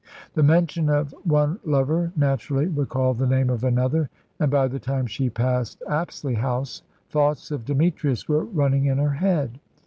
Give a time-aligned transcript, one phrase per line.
[0.33, 5.05] The mention of one lover naturally recalled the name of another, and by the time
[5.05, 6.81] she passed Apsley House
[7.11, 9.59] thoughts of Demetrius were running in her head.